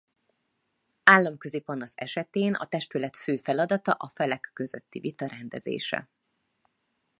[1.03, 6.09] Államközi panasz esetén a testület fő feladata a felek közötti vita rendezése.